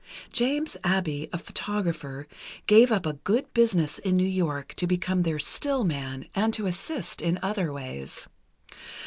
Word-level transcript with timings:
James 0.33 0.75
Abbe, 0.83 1.29
a 1.31 1.37
photographer, 1.37 2.27
gave 2.65 2.91
up 2.91 3.05
a 3.05 3.13
good 3.21 3.53
business 3.53 3.99
in 3.99 4.17
New 4.17 4.23
York 4.27 4.73
to 4.77 4.87
become 4.87 5.21
their 5.21 5.37
"still" 5.37 5.83
man, 5.83 6.25
and 6.33 6.51
to 6.55 6.65
assist 6.65 7.21
in 7.21 7.37
other 7.43 7.71
ways. 7.71 8.27